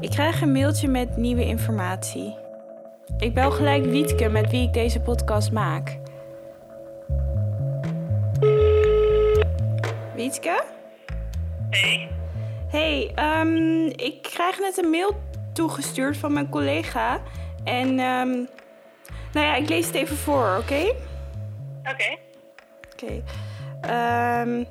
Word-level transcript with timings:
Ik 0.00 0.10
krijg 0.10 0.40
een 0.40 0.52
mailtje 0.52 0.88
met 0.88 1.16
nieuwe 1.16 1.44
informatie. 1.44 2.36
Ik 3.18 3.34
bel 3.34 3.50
gelijk 3.50 3.84
Wietke 3.84 4.28
met 4.28 4.50
wie 4.50 4.66
ik 4.66 4.72
deze 4.72 5.00
podcast 5.00 5.52
maak. 5.52 5.98
Wietke? 10.14 10.64
Hey. 11.70 12.08
Hey, 12.68 13.12
ehm, 13.14 13.86
ik 13.86 14.22
krijg 14.22 14.58
net 14.58 14.84
een 14.84 14.90
mail 14.90 15.20
toegestuurd 15.52 16.16
van 16.16 16.32
mijn 16.32 16.48
collega. 16.48 17.20
En 17.64 17.88
ehm, 17.88 18.30
nou 19.32 19.46
ja, 19.46 19.54
ik 19.54 19.68
lees 19.68 19.86
het 19.86 19.94
even 19.94 20.16
voor, 20.16 20.56
oké? 20.60 20.94
Oké. 21.90 22.16
Oké. 22.92 23.22
Ehm, 23.80 24.64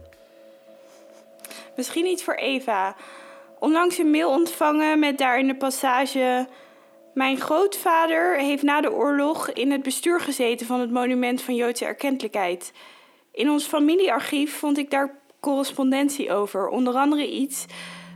misschien 1.75 2.05
iets 2.05 2.23
voor 2.23 2.35
Eva. 2.35 2.95
Onlangs 3.61 3.97
een 3.97 4.11
mail 4.11 4.29
ontvangen 4.29 4.99
met 4.99 5.17
daarin 5.17 5.47
de 5.47 5.55
passage... 5.55 6.47
Mijn 7.13 7.37
grootvader 7.37 8.39
heeft 8.39 8.63
na 8.63 8.81
de 8.81 8.91
oorlog 8.91 9.51
in 9.51 9.71
het 9.71 9.83
bestuur 9.83 10.19
gezeten 10.19 10.65
van 10.65 10.79
het 10.79 10.91
monument 10.91 11.41
van 11.41 11.55
Joodse 11.55 11.85
erkentelijkheid. 11.85 12.73
In 13.31 13.49
ons 13.49 13.65
familiearchief 13.65 14.57
vond 14.57 14.77
ik 14.77 14.91
daar 14.91 15.19
correspondentie 15.39 16.31
over. 16.31 16.67
Onder 16.67 16.93
andere 16.93 17.31
iets 17.31 17.65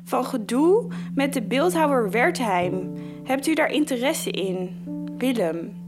van 0.03 0.25
gedoe 0.25 0.87
met 1.15 1.33
de 1.33 1.41
beeldhouwer 1.41 2.11
Wertheim. 2.11 2.93
Hebt 3.23 3.47
u 3.47 3.53
daar 3.53 3.71
interesse 3.71 4.31
in? 4.31 4.83
Willem. 5.17 5.83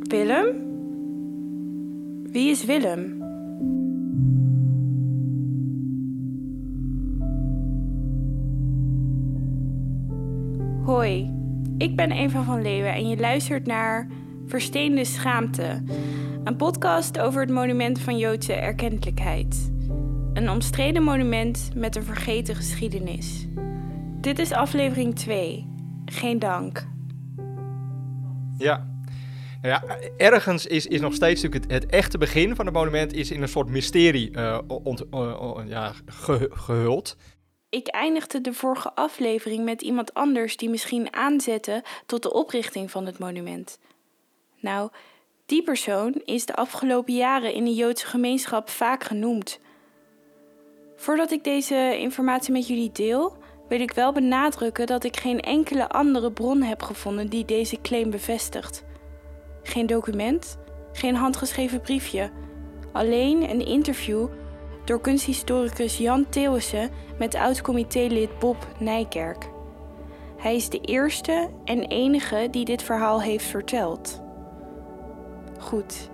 Willem? 0.00 0.46
Wie 2.32 2.50
is 2.50 2.64
Willem? 2.64 3.23
Hoi, 10.84 11.32
ik 11.78 11.96
ben 11.96 12.10
Eva 12.10 12.42
van 12.42 12.62
Leeuwen 12.62 12.94
en 12.94 13.08
je 13.08 13.16
luistert 13.16 13.66
naar 13.66 14.08
Versteende 14.46 15.04
Schaamte, 15.04 15.82
een 16.44 16.56
podcast 16.56 17.18
over 17.18 17.40
het 17.40 17.50
monument 17.50 18.00
van 18.00 18.18
Joodse 18.18 18.52
erkentelijkheid. 18.52 19.72
Een 20.32 20.50
omstreden 20.50 21.02
monument 21.02 21.70
met 21.74 21.96
een 21.96 22.02
vergeten 22.02 22.54
geschiedenis. 22.54 23.46
Dit 24.20 24.38
is 24.38 24.52
aflevering 24.52 25.14
2. 25.14 25.66
Geen 26.04 26.38
dank. 26.38 26.86
Ja. 28.58 28.92
Nou 29.62 29.74
ja, 29.74 29.98
ergens 30.16 30.66
is, 30.66 30.86
is 30.86 31.00
nog 31.00 31.14
steeds 31.14 31.42
het, 31.42 31.86
echte 31.86 32.18
begin 32.18 32.56
van 32.56 32.66
het 32.66 32.74
monument 32.74 33.12
is 33.12 33.30
in 33.30 33.42
een 33.42 33.48
soort 33.48 33.68
mysterie 33.68 34.30
uh, 34.36 34.58
ont, 34.66 35.04
uh, 35.14 35.56
ja, 35.66 35.92
ge, 36.06 36.50
gehuld. 36.52 37.16
Ik 37.74 37.88
eindigde 37.88 38.40
de 38.40 38.52
vorige 38.52 38.94
aflevering 38.94 39.64
met 39.64 39.82
iemand 39.82 40.14
anders 40.14 40.56
die 40.56 40.68
misschien 40.68 41.14
aanzette 41.14 41.84
tot 42.06 42.22
de 42.22 42.32
oprichting 42.32 42.90
van 42.90 43.06
het 43.06 43.18
monument. 43.18 43.78
Nou, 44.60 44.90
die 45.46 45.62
persoon 45.62 46.12
is 46.24 46.46
de 46.46 46.54
afgelopen 46.54 47.14
jaren 47.14 47.54
in 47.54 47.64
de 47.64 47.74
Joodse 47.74 48.06
gemeenschap 48.06 48.68
vaak 48.68 49.04
genoemd. 49.04 49.58
Voordat 50.96 51.30
ik 51.30 51.44
deze 51.44 51.98
informatie 51.98 52.52
met 52.52 52.66
jullie 52.66 52.92
deel, 52.92 53.36
wil 53.68 53.80
ik 53.80 53.92
wel 53.92 54.12
benadrukken 54.12 54.86
dat 54.86 55.04
ik 55.04 55.16
geen 55.16 55.40
enkele 55.40 55.88
andere 55.88 56.32
bron 56.32 56.62
heb 56.62 56.82
gevonden 56.82 57.28
die 57.28 57.44
deze 57.44 57.80
claim 57.80 58.10
bevestigt. 58.10 58.84
Geen 59.62 59.86
document, 59.86 60.58
geen 60.92 61.14
handgeschreven 61.14 61.80
briefje, 61.80 62.30
alleen 62.92 63.50
een 63.50 63.66
interview 63.66 64.28
door 64.84 65.00
kunsthistoricus 65.00 65.98
Jan 65.98 66.28
Theeuwissen 66.28 66.90
met 67.18 67.34
oud-comitélid 67.34 68.38
Bob 68.38 68.66
Nijkerk. 68.78 69.50
Hij 70.36 70.54
is 70.54 70.68
de 70.68 70.80
eerste 70.80 71.50
en 71.64 71.82
enige 71.82 72.48
die 72.50 72.64
dit 72.64 72.82
verhaal 72.82 73.22
heeft 73.22 73.44
verteld. 73.44 74.22
Goed, 75.58 76.10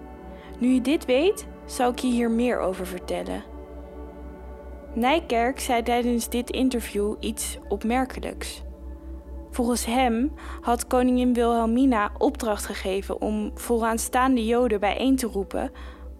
nu 0.58 0.68
je 0.68 0.80
dit 0.80 1.04
weet, 1.04 1.46
zal 1.64 1.90
ik 1.90 1.98
je 1.98 2.08
hier 2.08 2.30
meer 2.30 2.58
over 2.58 2.86
vertellen. 2.86 3.44
Nijkerk 4.94 5.60
zei 5.60 5.82
tijdens 5.82 6.28
dit 6.28 6.50
interview 6.50 7.14
iets 7.20 7.58
opmerkelijks. 7.68 8.62
Volgens 9.50 9.84
hem 9.84 10.32
had 10.60 10.86
koningin 10.86 11.32
Wilhelmina 11.32 12.10
opdracht 12.18 12.66
gegeven 12.66 13.20
om 13.20 13.50
vooraanstaande 13.54 14.46
Joden 14.46 14.80
bijeen 14.80 15.16
te 15.16 15.26
roepen 15.26 15.70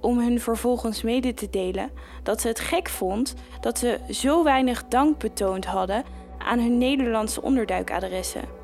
om 0.01 0.19
hun 0.19 0.41
vervolgens 0.41 1.03
mede 1.03 1.35
te 1.35 1.51
delen 1.51 1.91
dat 2.23 2.41
ze 2.41 2.49
het 2.49 2.61
gek 2.61 2.89
vond 2.89 3.35
dat 3.61 3.79
ze 3.79 3.99
zo 4.11 4.45
weinig 4.45 4.85
dank 4.89 5.19
betoond 5.19 5.65
hadden 5.65 6.05
aan 6.39 6.59
hun 6.59 6.79
Nederlandse 6.79 7.43
onderduikadressen. 7.43 8.59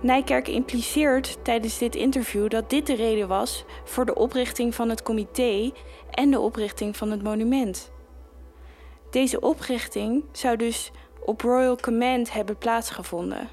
Nijkerk 0.00 0.48
impliceert 0.48 1.38
tijdens 1.44 1.78
dit 1.78 1.94
interview 1.94 2.48
dat 2.48 2.70
dit 2.70 2.86
de 2.86 2.94
reden 2.94 3.28
was 3.28 3.64
voor 3.84 4.04
de 4.04 4.14
oprichting 4.14 4.74
van 4.74 4.88
het 4.88 5.02
comité 5.02 5.70
en 6.10 6.30
de 6.30 6.40
oprichting 6.40 6.96
van 6.96 7.10
het 7.10 7.22
monument. 7.22 7.90
Deze 9.10 9.40
oprichting 9.40 10.24
zou 10.32 10.56
dus 10.56 10.90
op 11.24 11.40
Royal 11.40 11.76
Command 11.76 12.32
hebben 12.32 12.58
plaatsgevonden. 12.58 13.48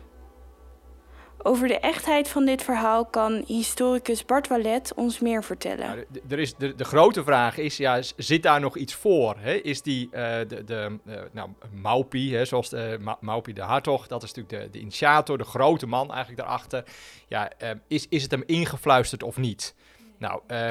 Over 1.44 1.68
de 1.68 1.80
echtheid 1.80 2.28
van 2.28 2.46
dit 2.46 2.64
verhaal 2.64 3.06
kan 3.06 3.44
historicus 3.48 4.26
Bart 4.26 4.48
Wallet 4.48 4.94
ons 4.96 5.20
meer 5.20 5.44
vertellen. 5.44 5.88
Nou, 5.88 6.06
er 6.30 6.40
is, 6.40 6.56
de, 6.56 6.76
de, 6.76 6.84
grote 6.84 7.24
vraag 7.24 7.58
is, 7.58 7.78
ja, 7.78 8.02
zit 8.18 8.44
daar 8.44 8.60
nog 8.60 8.78
iets 8.78 8.94
voor? 8.94 9.36
Hè? 9.38 9.54
Is 9.54 9.82
die, 9.82 10.06
uh, 10.06 10.12
de, 10.48 10.64
de 10.66 10.98
uh, 11.08 11.16
nou, 11.32 11.50
Maupi, 11.72 12.36
hè, 12.36 12.46
zoals 12.46 12.70
de, 12.70 12.98
Ma 13.00 13.18
Maupi 13.20 13.54
de 13.54 13.62
Hartog, 13.62 14.08
dat 14.08 14.24
is 14.24 14.34
natuurlijk 14.34 14.64
de, 14.64 14.78
de 14.78 14.80
initiator, 14.80 15.38
de 15.38 15.44
grote 15.44 15.88
man 15.88 16.12
eigenlijk 16.12 16.42
daarachter. 16.42 16.84
Ja, 17.28 17.52
uh, 17.64 17.70
is, 17.88 18.06
is 18.10 18.22
het 18.22 18.32
hem 18.32 18.44
ingefluisterd 18.46 19.24
of 19.24 19.38
niet? 19.38 19.76
Nou, 20.18 20.42
uh, 20.48 20.70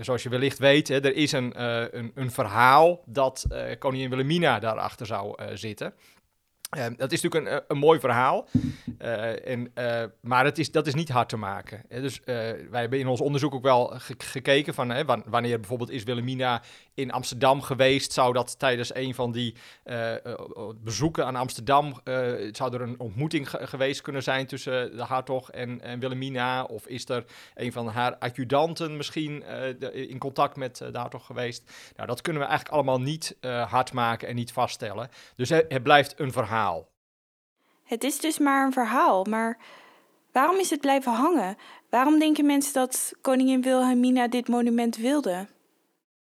zoals 0.00 0.22
je 0.22 0.28
wellicht 0.28 0.58
weet, 0.58 0.88
hè, 0.88 1.00
er 1.00 1.14
is 1.14 1.32
een, 1.32 1.62
een, 1.96 2.12
een, 2.14 2.30
verhaal 2.30 3.02
dat 3.06 3.46
koningin 3.78 4.08
Wilhelmina 4.08 4.58
daarachter 4.58 5.06
zou 5.06 5.34
zitten. 5.54 5.94
Uh, 6.76 6.86
dat 6.96 7.12
is 7.12 7.20
natuurlijk 7.20 7.52
een, 7.52 7.62
een 7.68 7.78
mooi 7.78 8.00
verhaal, 8.00 8.48
uh, 9.02 9.48
en, 9.48 9.72
uh, 9.74 10.02
maar 10.20 10.44
het 10.44 10.58
is, 10.58 10.70
dat 10.70 10.86
is 10.86 10.94
niet 10.94 11.08
hard 11.08 11.28
te 11.28 11.36
maken. 11.36 11.82
Dus 11.88 12.20
wij 12.24 12.80
hebben 12.80 12.98
in 12.98 13.06
ons 13.06 13.20
onderzoek 13.20 13.54
ook 13.54 13.62
wel 13.62 13.86
ge 13.86 14.14
gekeken 14.18 14.74
van 14.74 14.90
hè, 14.90 15.04
wanneer 15.04 15.60
bijvoorbeeld 15.60 15.90
is 15.90 16.02
Wilhelmina 16.02 16.62
in 16.94 17.12
Amsterdam 17.12 17.62
geweest, 17.62 18.12
zou 18.12 18.32
dat 18.32 18.58
tijdens 18.58 18.94
een 18.94 19.14
van 19.14 19.32
die 19.32 19.54
bezoeken 20.74 21.26
aan 21.26 21.36
Amsterdam, 21.36 22.00
zou 22.52 22.74
er 22.74 22.80
een 22.80 23.00
ontmoeting 23.00 23.50
ge 23.50 23.66
geweest 23.66 24.00
kunnen 24.00 24.22
zijn 24.22 24.46
tussen 24.46 24.96
de 24.96 25.02
hartog 25.02 25.50
en, 25.50 25.80
Wilhelmina? 25.98 26.64
Of 26.64 26.86
is 26.86 27.08
er 27.08 27.24
een 27.54 27.72
van 27.72 27.88
haar 27.88 28.16
adjudanten 28.16 28.96
misschien 28.96 29.44
in 29.92 30.18
contact 30.18 30.56
met 30.56 30.76
de 30.76 30.98
hartog 30.98 31.26
geweest? 31.26 31.72
Nou, 31.96 32.08
dat 32.08 32.20
kunnen 32.20 32.42
we 32.42 32.48
eigenlijk 32.48 32.76
allemaal 32.76 33.00
niet 33.00 33.36
hard 33.68 33.92
maken 33.92 34.28
en 34.28 34.34
niet 34.34 34.52
vaststellen. 34.52 35.08
Dus 35.36 35.48
het 35.48 35.82
blijft 35.82 36.20
een 36.20 36.32
verhaal. 36.32 36.58
Het 37.84 38.04
is 38.04 38.18
dus 38.20 38.38
maar 38.38 38.66
een 38.66 38.72
verhaal, 38.72 39.24
maar 39.24 39.58
waarom 40.32 40.58
is 40.58 40.70
het 40.70 40.80
blijven 40.80 41.12
hangen? 41.12 41.56
Waarom 41.90 42.18
denken 42.18 42.46
mensen 42.46 42.72
dat 42.72 43.12
koningin 43.20 43.62
Wilhelmina 43.62 44.28
dit 44.28 44.48
monument 44.48 44.96
wilde? 44.96 45.46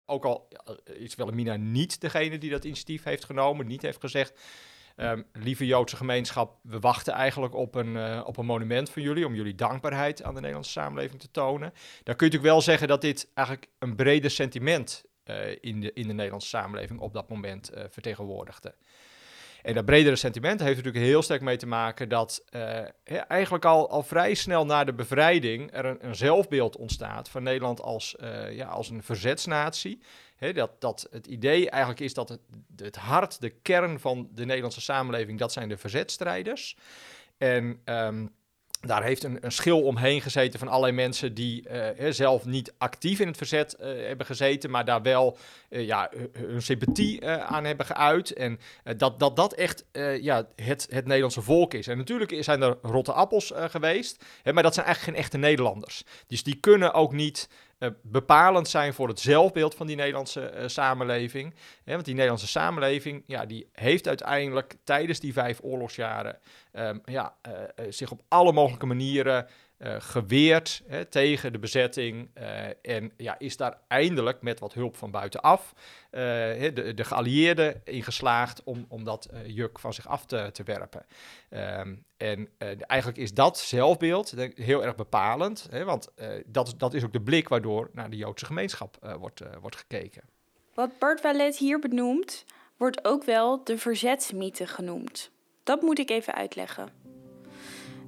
Ook 0.07 0.25
al 0.25 0.49
is 0.85 1.15
Wilhelmina 1.15 1.57
niet 1.57 2.01
degene 2.01 2.39
die 2.39 2.51
dat 2.51 2.65
initiatief 2.65 3.05
heeft 3.05 3.25
genomen, 3.25 3.67
niet 3.67 3.83
heeft 3.83 4.01
gezegd... 4.01 4.41
Um, 5.01 5.27
lieve 5.33 5.67
Joodse 5.67 5.97
gemeenschap, 5.97 6.59
we 6.63 6.79
wachten 6.79 7.13
eigenlijk 7.13 7.55
op 7.55 7.75
een, 7.75 7.95
uh, 7.95 8.23
op 8.25 8.37
een 8.37 8.47
monument 8.47 8.91
van 8.91 9.03
jullie... 9.03 9.27
om 9.27 9.35
jullie 9.35 9.55
dankbaarheid 9.55 10.23
aan 10.23 10.35
de 10.35 10.41
Nederlandse 10.41 10.73
samenleving 10.73 11.21
te 11.21 11.31
tonen. 11.31 11.71
Dan 11.71 12.17
kun 12.17 12.27
je 12.27 12.33
natuurlijk 12.33 12.43
wel 12.43 12.61
zeggen 12.61 12.89
dat 12.89 13.01
dit 13.01 13.31
eigenlijk 13.35 13.69
een 13.79 13.97
breder 13.97 14.31
sentiment... 14.31 15.05
Uh, 15.25 15.51
in, 15.61 15.81
de, 15.81 15.93
in 15.93 16.07
de 16.07 16.13
Nederlandse 16.13 16.49
samenleving 16.49 17.01
op 17.01 17.13
dat 17.13 17.29
moment 17.29 17.75
uh, 17.75 17.85
vertegenwoordigde. 17.91 18.75
En 19.69 19.75
dat 19.75 19.85
bredere 19.85 20.17
sentiment 20.17 20.61
heeft 20.61 20.77
natuurlijk 20.77 21.05
heel 21.05 21.23
sterk 21.23 21.41
mee 21.41 21.57
te 21.57 21.67
maken 21.67 22.09
dat 22.09 22.45
uh, 22.51 22.81
eigenlijk 23.29 23.65
al, 23.65 23.91
al 23.91 24.03
vrij 24.03 24.35
snel 24.35 24.67
na 24.67 24.85
de 24.85 24.93
bevrijding 24.93 25.75
er 25.75 25.97
een, 26.01 26.17
zelfbeeld 26.17 26.77
ontstaat 26.77 27.29
van 27.29 27.43
Nederland 27.43 27.81
als, 27.81 28.17
uh, 28.21 28.53
ja, 28.53 28.67
als 28.67 28.91
een 28.91 29.03
verzetsnatie. 29.03 30.03
Dat, 30.53 30.81
dat 30.81 31.09
het 31.11 31.27
idee 31.27 31.71
eigenlijk 31.71 32.01
is 32.01 32.15
dat 32.15 32.29
het, 32.29 32.41
het 32.77 32.97
hart, 32.97 33.41
de 33.41 33.51
kern 33.51 34.01
van 34.01 34.29
de 34.33 34.45
Nederlandse 34.45 34.81
samenleving, 34.81 35.39
dat 35.39 35.53
zijn 35.53 35.69
de 35.69 35.77
verzetstrijders. 35.77 36.77
En 37.39 37.81
um, 37.85 38.35
daar 38.81 39.03
heeft 39.03 39.25
een, 39.25 39.39
een, 39.41 39.53
schil 39.53 39.83
omheen 39.83 40.21
gezeten 40.21 40.59
van 40.59 40.69
allerlei 40.69 40.93
mensen 40.93 41.35
die 41.35 41.69
uh, 41.71 42.11
zelf 42.11 42.45
niet 42.45 42.75
actief 42.79 43.21
in 43.21 43.27
het 43.27 43.37
verzet 43.37 43.77
uh, 43.81 44.07
hebben 44.07 44.27
gezeten, 44.27 44.71
maar 44.71 44.85
daar 44.85 45.03
wel 45.03 45.39
uh, 45.71 45.87
ja, 45.87 46.11
hun 46.33 46.63
sympathie 46.63 47.27
aan 47.27 47.65
hebben 47.65 47.87
geuit. 47.87 48.33
En 48.33 48.61
dat, 48.97 49.21
dat 49.21 49.37
dat 49.37 49.53
echt 49.53 49.85
ja, 50.21 50.49
het, 50.57 50.87
het 50.91 51.07
Nederlandse 51.07 51.43
volk 51.43 51.75
is. 51.75 51.87
En 51.87 51.97
natuurlijk 51.97 52.45
zijn 52.45 52.63
er 52.63 52.79
rotte 52.83 53.13
appels 53.13 53.53
geweest, 53.55 54.25
hè, 54.43 54.53
maar 54.53 54.63
dat 54.63 54.75
zijn 54.75 54.87
eigenlijk 54.87 55.17
geen 55.17 55.25
echte 55.25 55.39
Nederlanders. 55.39 56.05
Dus 56.27 56.43
die 56.43 56.57
kunnen 56.61 56.93
ook 56.93 57.13
niet 57.13 57.49
bepalend 58.03 58.69
zijn 58.69 58.95
voor 58.95 59.09
het 59.09 59.21
zelfbeeld 59.21 59.75
van 59.75 59.87
die 59.87 59.97
Nederlandse 59.97 60.63
samenleving. 60.67 61.55
Want 61.85 62.05
die 62.05 62.15
Nederlandse 62.15 62.47
samenleving, 62.47 63.23
ja, 63.27 63.47
die 63.47 63.69
heeft 63.73 64.09
uiteindelijk 64.09 64.77
tijdens 64.85 65.21
die 65.21 65.33
vijf 65.33 65.59
oorlogsjaren 65.63 66.39
um, 66.79 67.01
ja, 67.05 67.37
uh, 67.49 67.53
zich 67.89 68.11
op 68.11 68.23
alle 68.29 68.53
mogelijke 68.53 68.87
manieren 68.87 69.47
uh, 69.79 69.95
geweerd 69.99 70.83
hè, 70.87 71.05
tegen 71.05 71.53
de 71.53 71.59
bezetting. 71.59 72.31
En 72.83 73.13
ja, 73.17 73.39
is 73.39 73.57
daar 73.57 73.79
eindelijk 73.89 74.43
met 74.43 74.61
wat 74.61 74.75
hulp 74.75 74.97
van 74.97 75.11
buitenaf 75.11 75.75
de, 76.11 76.93
de 76.95 77.05
geallieerden 77.05 77.81
in 77.85 78.03
geslaagd 78.03 78.63
om, 78.65 78.87
om 78.89 79.05
dat 79.05 79.29
juk 79.47 79.79
van 79.79 79.95
zich 79.95 80.09
af 80.09 80.27
te, 80.27 80.51
te 80.53 80.63
werpen. 80.63 81.07
Um, 81.51 82.05
en 82.17 82.49
eigenlijk 82.79 83.19
is 83.19 83.35
dat 83.35 83.59
zelfbeeld 83.59 84.35
heel 84.55 84.85
erg 84.85 84.95
bepalend, 84.95 85.67
hè, 85.71 85.85
want 85.85 86.09
dat, 86.47 86.75
dat 86.77 86.95
is 86.95 87.05
ook 87.05 87.13
de 87.13 87.21
blik 87.21 87.49
waardoor 87.49 87.91
naar 87.93 88.11
de 88.11 88.17
Joodse 88.17 88.47
gemeenschap 88.47 89.17
wordt, 89.19 89.41
wordt 89.61 89.77
gekeken. 89.77 90.23
Wat 90.75 90.99
Bart 90.99 91.21
Wallet 91.21 91.57
hier 91.57 91.79
benoemt, 91.79 92.45
wordt 92.77 93.05
ook 93.05 93.25
wel 93.25 93.65
de 93.65 93.79
verzetsmythe 93.79 94.67
genoemd. 94.67 95.31
Dat 95.69 95.83
moet 95.83 95.99
ik 95.99 96.11
even 96.11 96.35
uitleggen. 96.35 96.89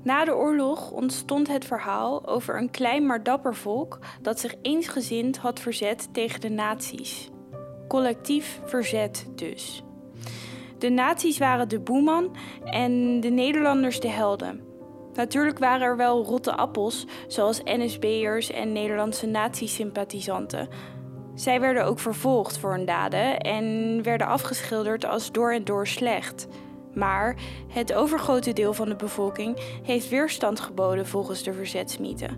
Na 0.03 0.25
de 0.25 0.35
oorlog 0.35 0.91
ontstond 0.91 1.49
het 1.49 1.65
verhaal 1.65 2.27
over 2.27 2.59
een 2.59 2.71
klein 2.71 3.07
maar 3.07 3.23
dapper 3.23 3.55
volk 3.55 3.99
dat 4.23 4.41
zich 4.41 4.55
eensgezind 4.63 5.39
had 5.39 5.61
verzet 5.61 6.09
tegen 6.13 6.41
de 6.41 6.49
nazi's. 6.49 7.31
Collectief 7.89 8.61
verzet 8.65 9.27
dus. 9.35 9.83
De 10.79 10.89
nazi's 10.89 11.39
waren 11.39 11.69
de 11.69 11.81
boeman 11.81 12.37
en 12.65 13.21
de 13.21 13.31
Nederlanders 13.31 14.01
de 14.01 14.09
helden. 14.09 14.61
Natuurlijk 15.15 15.59
waren 15.59 15.87
er 15.87 15.97
wel 15.97 16.25
rotte 16.25 16.57
appels, 16.57 17.07
zoals 17.27 17.63
NSB'ers 17.65 18.51
en 18.51 18.73
Nederlandse 18.73 19.27
nazi-sympathisanten. 19.27 20.69
Zij 21.35 21.61
werden 21.61 21.85
ook 21.85 21.99
vervolgd 21.99 22.59
voor 22.59 22.73
hun 22.73 22.85
daden 22.85 23.39
en 23.39 24.03
werden 24.03 24.27
afgeschilderd 24.27 25.05
als 25.05 25.33
door 25.33 25.53
en 25.53 25.65
door 25.65 25.87
slecht. 25.87 26.49
Maar 26.95 27.37
het 27.69 27.93
overgrote 27.93 28.53
deel 28.53 28.75
van 28.75 28.89
de 28.89 28.97
bevolking 28.97 29.59
heeft 29.83 30.09
weerstand 30.09 30.61
geboden 30.61 31.07
volgens 31.07 31.43
de 31.43 31.53
verzetsmythe. 31.53 32.29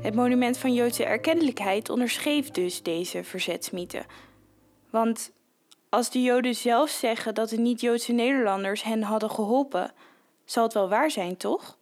Het 0.00 0.14
monument 0.14 0.58
van 0.58 0.74
Joodse 0.74 1.04
erkennelijkheid 1.04 1.88
onderschreef 1.88 2.50
dus 2.50 2.82
deze 2.82 3.24
verzetsmythe. 3.24 4.04
Want 4.90 5.32
als 5.88 6.10
de 6.10 6.22
Joden 6.22 6.54
zelf 6.54 6.90
zeggen 6.90 7.34
dat 7.34 7.48
de 7.48 7.58
niet-Joodse 7.58 8.12
Nederlanders 8.12 8.82
hen 8.82 9.02
hadden 9.02 9.30
geholpen, 9.30 9.92
zal 10.44 10.64
het 10.64 10.72
wel 10.72 10.88
waar 10.88 11.10
zijn, 11.10 11.36
toch? 11.36 11.76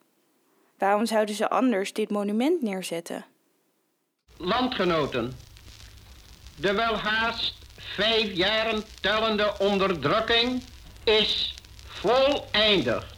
Waarom 0.79 1.07
zouden 1.07 1.35
ze 1.35 1.49
anders 1.49 1.93
dit 1.93 2.11
monument 2.11 2.63
neerzetten? 2.63 3.25
Landgenoten, 4.37 5.33
de 6.61 6.73
wel 6.73 6.97
haast 6.97 7.55
vijf 7.79 8.33
jaren 8.33 8.85
tellende 9.01 9.55
onderdrukking 9.59 10.63
is 11.07 11.55
voleindigd. 11.85 13.15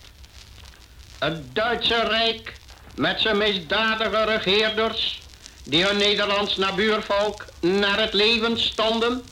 Het 1.18 1.54
Duitse 1.54 2.00
Rijk 2.00 2.52
met 2.94 3.20
zijn 3.20 3.36
misdadige 3.36 4.24
regeerders, 4.24 5.20
die 5.64 5.84
hun 5.84 5.96
Nederlands 5.96 6.56
nabuurvolk 6.56 7.44
naar 7.60 8.00
het 8.00 8.12
leven 8.12 8.60
stonden, 8.60 9.22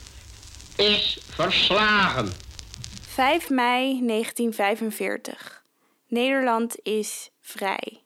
is 0.77 1.19
verslagen. 1.31 2.33
5 3.07 3.51
mei 3.51 4.07
1945. 4.07 5.63
Nederland 6.09 6.77
is 6.83 7.31
vrij. 7.41 8.01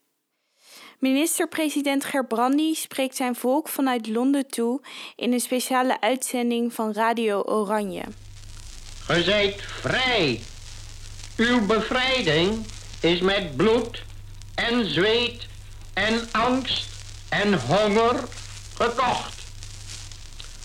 Minister-president 0.99 2.05
Gerbrandy 2.05 2.75
spreekt 2.75 3.17
zijn 3.17 3.35
volk 3.35 3.69
vanuit 3.69 4.06
Londen 4.08 4.47
toe 4.47 4.81
in 5.17 5.32
een 5.32 5.41
speciale 5.41 6.00
uitzending 6.00 6.73
van 6.73 6.93
Radio 6.93 7.41
Oranje. 7.41 8.02
Ge 9.05 9.23
zijt 9.23 9.62
vrij. 9.81 10.43
Uw 11.37 11.67
bevrijding 11.67 12.67
is 13.00 13.20
met 13.20 13.56
bloed 13.56 14.02
en 14.55 14.93
zweet 14.93 15.47
en 15.93 16.29
angst 16.32 16.87
en 17.29 17.55
honger 17.55 18.25
gekocht. 18.75 19.35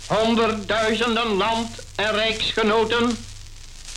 Honderdduizenden 0.08 1.28
land- 1.28 1.84
en 1.96 2.12
rijksgenoten, 2.12 3.18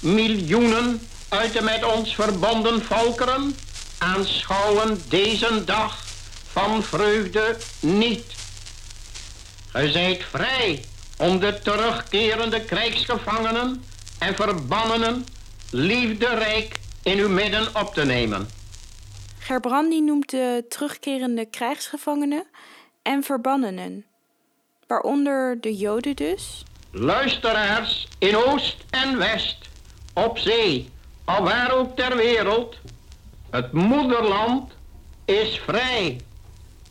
miljoenen 0.02 1.08
uit 1.28 1.52
de 1.52 1.62
met 1.62 1.84
ons 1.84 2.14
verbonden 2.14 2.84
volkeren 2.84 3.56
aanschouwen 3.98 5.02
deze 5.08 5.64
dag 5.64 6.04
van 6.52 6.82
vreugde 6.82 7.56
niet. 7.80 8.24
Ge 9.70 9.90
zijt 9.90 10.24
vrij 10.30 10.84
om 11.16 11.40
de 11.40 11.58
terugkerende 11.62 12.60
krijgsgevangenen 12.60 13.84
en 14.18 14.34
verbannenen 14.34 15.26
liefderijk 15.70 16.78
in 17.02 17.18
uw 17.18 17.28
midden 17.28 17.66
op 17.74 17.94
te 17.94 18.04
nemen. 18.04 18.48
Gerbrandi 19.38 20.00
noemt 20.00 20.30
de 20.30 20.64
terugkerende 20.68 21.44
krijgsgevangenen 21.44 22.44
en 23.02 23.22
verbannenen, 23.22 24.04
waaronder 24.86 25.60
de 25.60 25.76
Joden 25.76 26.16
dus. 26.16 26.62
Luisteraars 26.90 28.08
in 28.18 28.36
Oost 28.36 28.76
en 28.90 29.18
West, 29.18 29.68
op 30.14 30.38
zee, 30.38 30.88
of 31.24 31.38
waar 31.38 31.72
ook 31.72 31.96
ter 31.96 32.16
wereld, 32.16 32.76
het 33.50 33.72
moederland 33.72 34.72
is 35.24 35.60
vrij. 35.64 36.20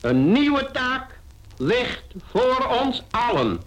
Een 0.00 0.32
nieuwe 0.32 0.70
taak 0.72 1.18
ligt 1.56 2.04
voor 2.30 2.66
ons 2.82 3.02
allen 3.10 3.60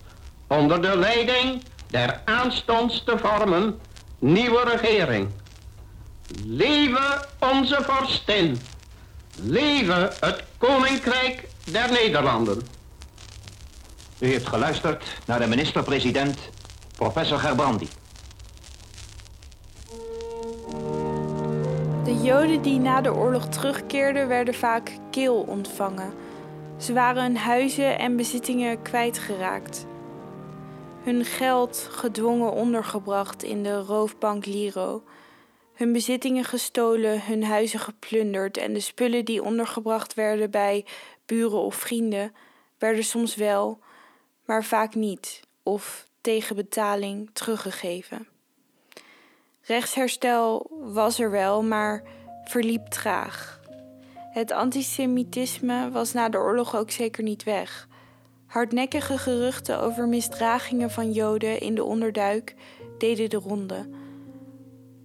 onder 0.48 0.82
de 0.82 0.98
leiding 0.98 1.64
der 1.92 2.22
aanstonds 2.26 3.04
te 3.04 3.18
vormen 3.18 3.80
nieuwe 4.20 4.64
regering. 4.64 5.30
Leven 6.46 7.28
onze 7.40 7.78
vorstin. 7.82 8.60
Leven 9.44 10.10
het 10.20 10.44
Koninkrijk 10.58 11.48
der 11.72 11.92
Nederlanden. 11.92 12.62
U 14.20 14.28
heeft 14.28 14.48
geluisterd 14.48 15.04
naar 15.26 15.40
de 15.40 15.48
minister-president, 15.48 16.38
professor 16.96 17.38
Gerbrandi. 17.38 17.88
De 22.04 22.22
Joden 22.22 22.62
die 22.62 22.80
na 22.80 23.02
de 23.02 23.14
oorlog 23.14 23.46
terugkeerden 23.46 24.28
werden 24.28 24.54
vaak 24.54 24.92
kil 25.12 25.36
ontvangen. 25.36 26.14
Ze 26.78 26.94
waren 26.94 27.24
hun 27.24 27.38
huizen 27.38 28.00
en 28.00 28.16
bezittingen 28.16 28.82
kwijtgeraakt 28.82 29.86
hun 31.04 31.26
geld 31.26 31.88
gedwongen 31.92 32.52
ondergebracht 32.52 33.44
in 33.44 33.64
de 33.64 33.80
roofbank 33.80 34.46
Liro, 34.46 35.04
hun 35.74 35.94
bezittingen 35.94 36.44
gestolen, 36.44 37.26
hun 37.26 37.44
huizen 37.44 37.80
geplunderd 37.80 38.58
en 38.58 38.74
de 38.74 38.80
spullen 38.80 39.26
die 39.26 39.44
ondergebracht 39.44 40.14
werden 40.14 40.52
bij 40.52 40.86
buren 41.26 41.60
of 41.60 41.76
vrienden 41.76 42.36
werden 42.78 43.04
soms 43.04 43.36
wel, 43.36 43.80
maar 44.46 44.64
vaak 44.64 44.96
niet 44.96 45.42
of 45.64 46.08
tegen 46.22 46.56
betaling 46.56 47.30
teruggegeven. 47.34 48.28
Rechtsherstel 49.62 50.68
was 50.70 51.20
er 51.20 51.32
wel, 51.32 51.64
maar 51.64 52.04
verliep 52.44 52.88
traag. 52.88 53.60
Het 54.32 54.52
antisemitisme 54.52 55.92
was 55.92 56.14
na 56.14 56.30
de 56.30 56.38
oorlog 56.38 56.76
ook 56.76 56.92
zeker 56.92 57.24
niet 57.24 57.44
weg. 57.44 57.88
Hardnekkige 58.52 59.18
geruchten 59.18 59.80
over 59.80 60.08
misdragingen 60.08 60.92
van 60.92 61.12
Joden 61.12 61.60
in 61.60 61.76
de 61.76 61.84
onderduik 61.84 62.56
deden 62.98 63.30
de 63.30 63.38
ronde. 63.38 63.90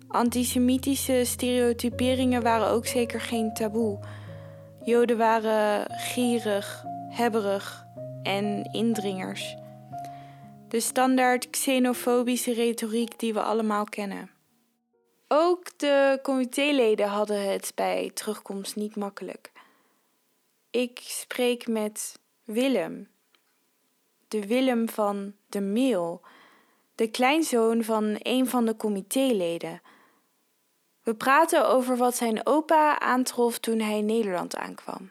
Antisemitische 0.08 1.22
stereotyperingen 1.24 2.42
waren 2.42 2.68
ook 2.68 2.86
zeker 2.86 3.20
geen 3.20 3.54
taboe. 3.54 3.98
Joden 4.84 5.16
waren 5.16 5.90
gierig, 5.90 6.84
hebberig 7.08 7.84
en 8.22 8.68
indringers. 8.72 9.56
De 10.68 10.80
standaard 10.80 11.50
xenofobische 11.50 12.52
retoriek 12.52 13.18
die 13.18 13.32
we 13.32 13.42
allemaal 13.42 13.84
kennen. 13.84 14.30
Ook 15.28 15.78
de 15.78 16.18
comitéleden 16.22 17.08
hadden 17.08 17.50
het 17.50 17.72
bij 17.74 18.10
terugkomst 18.14 18.76
niet 18.76 18.96
makkelijk. 18.96 19.52
Ik 20.70 21.00
spreek 21.02 21.66
met 21.66 22.18
Willem, 22.44 23.14
Willem 24.40 24.88
van 24.88 25.32
de 25.48 25.60
Meel, 25.60 26.20
de 26.94 27.06
kleinzoon 27.10 27.84
van 27.84 28.16
een 28.18 28.46
van 28.46 28.64
de 28.64 28.76
comitéleden. 28.76 29.80
We 31.02 31.14
praten 31.14 31.68
over 31.68 31.96
wat 31.96 32.16
zijn 32.16 32.46
opa 32.46 33.00
aantrof 33.00 33.58
toen 33.58 33.80
hij 33.80 34.00
Nederland 34.00 34.56
aankwam. 34.56 35.10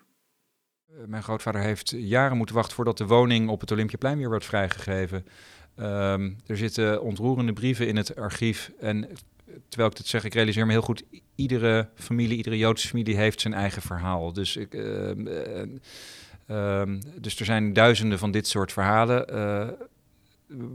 Eh, 0.87 0.95
mijn 1.07 1.23
grootvader 1.23 1.61
heeft 1.61 1.89
jaren 1.89 2.37
moeten 2.37 2.55
wachten 2.55 2.75
voordat 2.75 2.97
de 2.97 3.05
woning 3.05 3.49
op 3.49 3.59
het 3.59 3.71
Olympiaplein 3.71 4.17
weer 4.17 4.29
werd 4.29 4.45
vrijgegeven. 4.45 5.25
Um, 5.79 6.37
er 6.45 6.57
zitten 6.57 7.01
ontroerende 7.01 7.53
brieven 7.53 7.87
in 7.87 7.97
het 7.97 8.15
archief. 8.15 8.71
En 8.79 9.09
terwijl 9.69 9.89
ik 9.89 9.97
dit 9.97 10.07
zeg, 10.07 10.23
ik 10.23 10.33
realiseer 10.33 10.65
me 10.65 10.71
heel 10.71 10.81
goed, 10.81 11.03
iedere 11.35 11.89
familie, 11.95 12.37
iedere 12.37 12.57
Joodse 12.57 12.87
familie 12.87 13.15
heeft 13.15 13.41
zijn 13.41 13.53
eigen 13.53 13.81
verhaal. 13.81 14.33
Dus 14.33 14.55
ik, 14.55 14.73
uh, 14.73 15.61
Ehm, 16.47 16.99
dus 17.19 17.39
er 17.39 17.45
zijn 17.45 17.73
duizenden 17.73 18.19
van 18.19 18.31
dit 18.31 18.47
soort 18.47 18.71
verhalen. 18.71 19.35
Uh, 19.35 19.67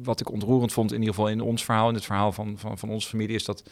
wat 0.03 0.21
ik 0.21 0.31
ontroerend 0.31 0.73
vond, 0.73 0.93
in 0.93 0.99
ieder 0.99 1.15
geval 1.15 1.31
in 1.31 1.41
ons 1.41 1.65
verhaal, 1.65 1.89
in 1.89 1.95
het 1.95 2.05
verhaal 2.05 2.33
van, 2.33 2.59
van, 2.59 2.79
van 2.79 2.89
onze 2.89 3.09
familie, 3.09 3.35
is 3.35 3.45
dat 3.45 3.63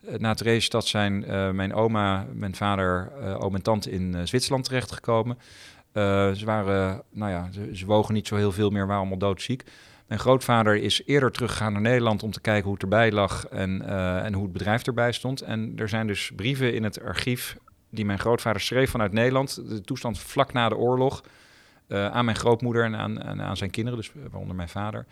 uh, 0.00 0.14
na 0.14 0.34
Theresienstad 0.34 0.86
zijn 0.86 1.24
uh, 1.28 1.50
mijn 1.50 1.74
oma, 1.74 2.26
mijn 2.32 2.54
vader, 2.54 3.12
oom 3.38 3.54
en 3.54 3.62
tante 3.62 3.90
in 3.90 4.28
Zwitserland 4.28 4.64
terechtgekomen. 4.64 5.38
ze 5.92 6.42
waren, 6.44 7.02
nou 7.10 7.30
ja, 7.30 7.48
ze, 7.52 7.76
ze, 7.76 7.86
wogen 7.86 8.14
niet 8.14 8.26
zo 8.26 8.36
heel 8.36 8.52
veel 8.52 8.70
meer, 8.70 8.86
waren 8.86 9.00
allemaal 9.00 9.18
doodziek. 9.18 9.62
Mijn 10.06 10.20
grootvader 10.20 10.76
is 10.76 11.02
eerder 11.06 11.32
teruggegaan 11.32 11.72
naar 11.72 11.82
Nederland 11.82 12.22
om 12.22 12.30
te 12.30 12.40
kijken 12.40 12.64
hoe 12.64 12.72
het 12.72 12.82
erbij 12.82 13.12
lag 13.12 13.46
en, 13.46 13.82
en 14.24 14.32
hoe 14.32 14.42
het 14.42 14.52
bedrijf 14.52 14.86
erbij 14.86 15.12
stond. 15.12 15.40
En 15.40 15.72
er 15.76 15.88
zijn 15.88 16.06
dus 16.06 16.30
brieven 16.36 16.74
in 16.74 16.84
het 16.84 17.02
archief 17.02 17.56
die 17.92 18.04
mijn 18.04 18.18
grootvader 18.18 18.60
schreef 18.60 18.90
vanuit 18.90 19.12
Nederland, 19.12 19.68
de 19.68 19.80
toestand 19.80 20.18
vlak 20.18 20.52
na 20.52 20.68
de 20.68 20.76
oorlog, 20.76 21.22
uh, 21.88 22.10
aan 22.10 22.24
mijn 22.24 22.36
grootmoeder 22.36 22.84
en 22.84 22.96
aan, 22.96 23.42
aan, 23.42 23.56
zijn 23.56 23.70
kinderen, 23.70 23.98
dus 23.98 24.12
waaronder 24.30 24.56
mijn 24.56 24.68
vader. 24.68 25.06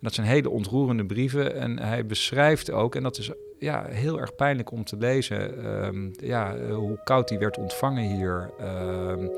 Dat 0.00 0.14
zijn 0.14 0.26
hele 0.26 0.50
ontroerende 0.50 1.04
brieven 1.04 1.54
en 1.54 1.78
hij 1.78 2.06
beschrijft 2.06 2.70
ook, 2.70 2.94
en 2.94 3.02
dat 3.02 3.18
is 3.18 3.30
ja, 3.58 3.84
heel 3.88 4.20
erg 4.20 4.34
pijnlijk 4.34 4.70
om 4.70 4.84
te 4.84 4.96
lezen, 4.96 5.64
uh, 5.64 6.28
ja, 6.28 6.56
hoe 6.70 7.00
koud 7.04 7.28
hij 7.28 7.38
werd 7.38 7.58
ontvangen 7.58 8.16
hier. 8.16 8.50
Uh, 8.60 9.28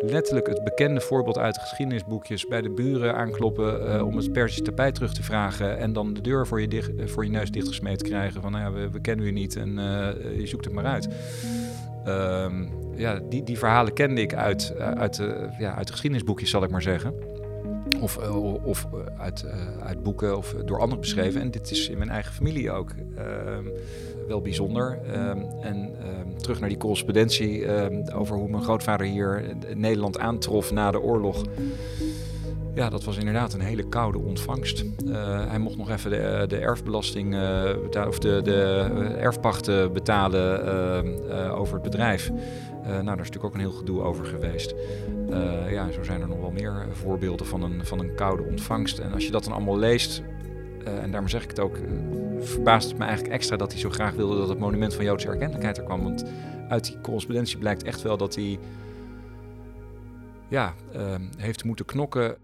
letterlijk 0.00 0.46
het 0.46 0.64
bekende 0.64 1.00
voorbeeld 1.00 1.38
uit 1.38 1.54
de 1.54 1.60
geschiedenisboekjes 1.60 2.46
bij 2.46 2.62
de 2.62 2.70
buren 2.70 3.14
aankloppen 3.14 4.04
om 4.04 4.16
het 4.16 4.32
Persische 4.32 4.64
tapijt 4.64 4.94
terug 4.94 5.14
te 5.14 5.22
vragen 5.22 5.78
en 5.78 5.92
dan 5.92 6.14
de 6.14 6.20
deur 6.20 6.46
voor 6.46 6.60
je, 6.60 6.68
dicht, 6.68 6.90
voor 7.04 7.24
je 7.24 7.30
neus 7.30 7.50
dichtgesmeed 7.50 8.02
krijgen 8.02 8.42
van 8.42 8.52
nou 8.52 8.64
ja, 8.64 8.72
we, 8.72 8.90
we 8.90 9.00
kennen 9.00 9.26
u 9.26 9.30
niet 9.30 9.56
en 9.56 9.74
je 10.38 10.46
zoekt 10.46 10.64
het 10.64 10.74
maar 10.74 10.84
uit. 10.84 11.08
Ehm, 12.06 12.64
ja, 12.94 13.20
die, 13.28 13.42
die 13.42 13.58
verhalen 13.58 13.92
kende 13.92 14.20
ik 14.20 14.34
uit, 14.34 14.74
uh, 14.76 14.90
uit, 14.90 15.18
uh, 15.18 15.58
ja, 15.58 15.74
uit 15.74 15.90
geschiedenisboekjes, 15.90 16.50
zal 16.50 16.62
ik 16.62 16.70
maar 16.70 16.82
zeggen. 16.82 17.14
Of, 18.00 18.18
uh, 18.18 18.66
of 18.66 18.86
uit, 19.18 19.44
uit 19.82 20.02
boeken 20.02 20.36
of 20.36 20.54
door 20.64 20.78
anderen 20.78 21.00
beschreven. 21.00 21.40
En 21.40 21.50
dit 21.50 21.70
is 21.70 21.88
in 21.88 21.98
mijn 21.98 22.10
eigen 22.10 22.32
familie 22.32 22.70
ook 22.70 22.90
ehm, 23.16 23.64
wel 24.28 24.40
bijzonder. 24.40 24.98
Um, 25.16 25.46
en 25.62 25.94
terug 26.36 26.60
naar 26.60 26.68
die 26.68 26.78
correspondentie 26.78 27.66
over 28.12 28.36
hoe 28.36 28.48
mijn 28.48 28.62
grootvader 28.62 29.06
hier 29.06 29.44
Nederland 29.74 30.18
aantrof 30.18 30.72
na 30.72 30.90
de 30.90 31.00
oorlog. 31.00 31.44
Ja, 32.76 32.90
dat 32.90 33.04
was 33.04 33.16
inderdaad 33.16 33.52
een 33.52 33.60
hele 33.60 33.88
koude 33.88 34.18
ontvangst. 34.18 34.84
Uh, 35.04 35.48
hij 35.48 35.58
mocht 35.58 35.76
nog 35.76 35.90
even 35.90 36.10
de, 36.10 36.44
de 36.48 36.58
erfbelasting 36.58 37.34
uh, 37.34 37.62
betalen, 37.82 38.08
of 38.08 38.18
de, 38.18 38.40
de 38.42 38.90
erfpachten 39.18 39.92
betalen 39.92 41.54
over 41.54 41.74
het 41.74 41.82
bedrijf. 41.82 42.30
nou, 42.30 43.04
daar 43.04 43.20
is 43.20 43.30
natuurlijk 43.30 43.44
ook 43.44 43.54
een 43.54 43.60
heel 43.60 43.70
gedoe 43.70 44.02
over 44.02 44.24
geweest. 44.24 44.74
ja, 45.70 45.90
zo 45.90 46.02
zijn 46.02 46.20
er 46.20 46.28
nog 46.28 46.40
wel 46.40 46.50
meer 46.50 46.86
voorbeelden 46.92 47.46
van 47.46 47.62
een, 47.62 47.86
van 47.86 47.98
een 47.98 48.14
koude 48.14 48.42
ontvangst. 48.42 48.98
En 48.98 49.12
als 49.12 49.24
je 49.24 49.30
dat 49.30 49.44
dan 49.44 49.52
allemaal 49.52 49.78
leest, 49.78 50.22
en 50.84 51.10
daarom 51.10 51.28
zeg 51.28 51.42
ik 51.42 51.48
het 51.48 51.60
ook, 51.60 51.78
verbaast 52.40 52.88
het 52.88 52.98
me 52.98 53.04
eigenlijk 53.04 53.34
extra 53.34 53.56
dat 53.56 53.72
hij 53.72 53.80
zo 53.80 53.90
graag 53.90 54.14
wilde 54.14 54.36
dat 54.36 54.48
het 54.48 54.58
monument 54.58 54.94
van 54.94 55.04
Joodse 55.04 55.28
erkentelijkheid 55.28 55.78
er 55.78 55.84
kwam. 55.84 56.02
Want 56.02 56.24
uit 56.68 56.84
die 56.84 57.00
correspondentie 57.00 57.58
blijkt 57.58 57.82
echt 57.82 58.02
wel 58.02 58.16
dat 58.16 58.34
hij 58.34 58.58
ja, 60.48 60.74
heeft 61.36 61.64
moeten 61.64 61.84
knokken 61.84 62.36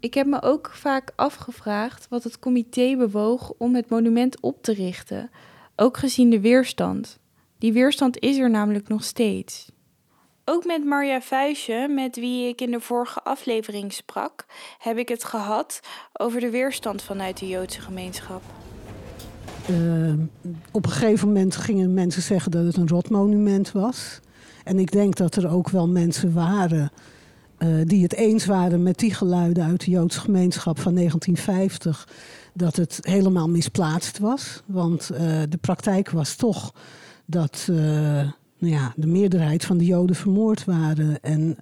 ik 0.00 0.14
heb 0.14 0.26
me 0.26 0.42
ook 0.42 0.70
vaak 0.74 1.12
afgevraagd 1.16 2.06
wat 2.08 2.24
het 2.24 2.38
comité 2.38 2.96
bewoog 2.96 3.52
om 3.58 3.74
het 3.74 3.90
monument 3.90 4.40
op 4.40 4.62
te 4.62 4.72
richten, 4.72 5.30
ook 5.76 5.96
gezien 5.96 6.30
de 6.30 6.40
weerstand. 6.40 7.18
Die 7.58 7.72
weerstand 7.72 8.18
is 8.18 8.38
er 8.38 8.50
namelijk 8.50 8.88
nog 8.88 9.04
steeds. 9.04 9.70
Ook 10.44 10.64
met 10.64 10.84
Marja 10.84 11.20
Vuijsje, 11.20 11.86
met 11.90 12.16
wie 12.16 12.48
ik 12.48 12.60
in 12.60 12.70
de 12.70 12.80
vorige 12.80 13.22
aflevering 13.22 13.92
sprak, 13.92 14.46
heb 14.78 14.96
ik 14.96 15.08
het 15.08 15.24
gehad 15.24 15.80
over 16.12 16.40
de 16.40 16.50
weerstand 16.50 17.02
vanuit 17.02 17.38
de 17.38 17.48
Joodse 17.48 17.80
gemeenschap. 17.80 18.42
Uh, 19.70 20.12
op 20.72 20.84
een 20.84 20.90
gegeven 20.90 21.26
moment 21.26 21.56
gingen 21.56 21.94
mensen 21.94 22.22
zeggen 22.22 22.50
dat 22.50 22.64
het 22.64 22.76
een 22.76 22.88
rotmonument 22.88 23.72
was. 23.72 24.20
En 24.64 24.78
ik 24.78 24.92
denk 24.92 25.16
dat 25.16 25.36
er 25.36 25.50
ook 25.50 25.68
wel 25.68 25.88
mensen 25.88 26.32
waren 26.34 26.90
uh, 27.58 27.84
die 27.84 28.02
het 28.02 28.14
eens 28.14 28.46
waren 28.46 28.82
met 28.82 28.98
die 28.98 29.14
geluiden 29.14 29.64
uit 29.64 29.84
de 29.84 29.90
Joodse 29.90 30.20
gemeenschap 30.20 30.78
van 30.78 30.94
1950, 30.94 32.08
dat 32.54 32.76
het 32.76 32.98
helemaal 33.00 33.48
misplaatst 33.48 34.18
was. 34.18 34.62
Want 34.66 35.10
uh, 35.12 35.18
de 35.48 35.58
praktijk 35.60 36.10
was 36.10 36.34
toch 36.34 36.74
dat 37.26 37.66
uh, 37.70 37.76
nou 38.58 38.72
ja, 38.74 38.92
de 38.96 39.06
meerderheid 39.06 39.64
van 39.64 39.78
de 39.78 39.84
Joden 39.84 40.16
vermoord 40.16 40.64
waren. 40.64 41.20
En 41.20 41.56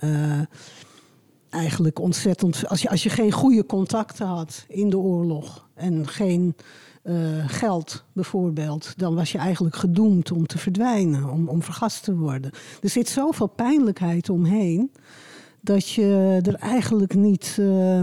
eigenlijk 1.51 1.99
ontzettend. 1.99 2.69
Als 2.69 2.83
je, 2.83 2.89
als 2.89 3.03
je 3.03 3.11
geen 3.11 3.33
goede 3.33 3.67
contacten 3.67 4.27
had 4.27 4.65
in 4.69 4.91
de 4.91 4.99
oorlog 4.99 5.69
en 5.75 6.09
geen 6.09 6.57
geld 7.47 8.05
bijvoorbeeld, 8.13 8.93
dan 8.97 9.15
was 9.15 9.33
je 9.33 9.39
eigenlijk 9.39 9.77
gedoemd 9.77 10.33
om 10.33 10.47
te 10.47 10.59
verdwijnen, 10.59 11.31
om, 11.31 11.49
om 11.49 11.63
vergast 11.63 12.05
te 12.05 12.17
worden. 12.17 12.51
Er 12.83 12.89
zit 12.89 13.09
zoveel 13.09 13.47
pijnlijkheid 13.47 14.31
omheen 14.31 14.91
dat 15.67 15.89
je 15.89 16.41
er 16.43 16.55
eigenlijk 16.55 17.15
niet. 17.15 17.57
Uh, 17.61 18.01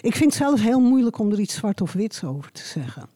ik 0.00 0.14
vind 0.16 0.24
het 0.24 0.34
zelf 0.34 0.60
heel 0.60 0.80
moeilijk 0.80 1.18
om 1.18 1.32
er 1.32 1.40
iets 1.40 1.54
zwart 1.54 1.80
of 1.80 1.92
wits 1.92 2.24
over 2.24 2.52
te 2.52 2.62
zeggen. 2.62 3.06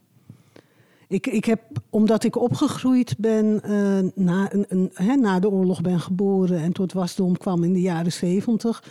Ik, 1.09 1.27
ik 1.27 1.45
heb, 1.45 1.61
omdat 1.91 2.25
ik 2.25 2.37
opgegroeid 2.37 3.15
ben, 3.19 3.61
uh, 3.65 4.11
na, 4.15 4.53
een, 4.53 4.91
een, 4.95 5.21
na 5.21 5.39
de 5.39 5.51
oorlog 5.51 5.81
ben 5.81 6.01
geboren 6.01 6.59
en 6.59 6.73
tot 6.73 6.93
wasdom 6.93 7.39
kwam 7.39 7.65
in 7.65 7.73
de 7.73 7.81
jaren 7.81 8.13
zeventig 8.13 8.83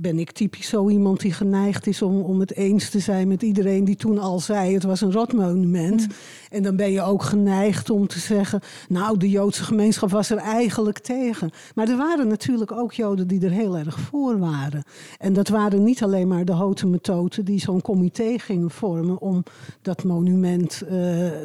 ben 0.00 0.18
ik 0.18 0.32
typisch 0.32 0.68
zo 0.68 0.88
iemand 0.88 1.20
die 1.20 1.32
geneigd 1.32 1.86
is 1.86 2.02
om, 2.02 2.20
om 2.20 2.40
het 2.40 2.54
eens 2.54 2.90
te 2.90 2.98
zijn 2.98 3.28
met 3.28 3.42
iedereen 3.42 3.84
die 3.84 3.96
toen 3.96 4.18
al 4.18 4.40
zei 4.40 4.74
het 4.74 4.82
was 4.82 5.00
een 5.00 5.12
rotmonument. 5.12 6.00
Mm. 6.00 6.12
En 6.50 6.62
dan 6.62 6.76
ben 6.76 6.90
je 6.90 7.02
ook 7.02 7.22
geneigd 7.22 7.90
om 7.90 8.06
te 8.06 8.18
zeggen, 8.18 8.60
nou 8.88 9.18
de 9.18 9.30
Joodse 9.30 9.64
gemeenschap 9.64 10.10
was 10.10 10.30
er 10.30 10.36
eigenlijk 10.36 10.98
tegen. 10.98 11.50
Maar 11.74 11.88
er 11.88 11.96
waren 11.96 12.28
natuurlijk 12.28 12.72
ook 12.72 12.92
Joden 12.92 13.26
die 13.26 13.44
er 13.44 13.50
heel 13.50 13.76
erg 13.76 13.98
voor 13.98 14.38
waren. 14.38 14.84
En 15.18 15.32
dat 15.32 15.48
waren 15.48 15.82
niet 15.82 16.02
alleen 16.02 16.28
maar 16.28 16.44
de 16.44 16.52
houten 16.52 16.90
methoden 16.90 17.44
die 17.44 17.60
zo'n 17.60 17.82
comité 17.82 18.38
gingen 18.38 18.70
vormen 18.70 19.20
om 19.20 19.42
dat 19.82 20.04
monument 20.04 20.82
uh, 20.84 20.90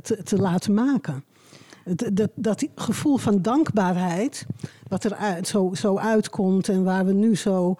te, 0.02 0.20
te 0.24 0.38
laten 0.38 0.74
maken. 0.74 1.24
Dat, 2.14 2.30
dat, 2.36 2.68
gevoel 2.76 3.18
van 3.18 3.42
dankbaarheid, 3.42 4.46
wat 4.88 5.04
er 5.04 5.16
uit, 5.16 5.48
zo, 5.48 5.72
zo 5.74 5.98
uitkomt 5.98 6.70
en 6.70 6.84
waar 6.84 7.06
we 7.06 7.14
nu 7.14 7.36
zo 7.36 7.76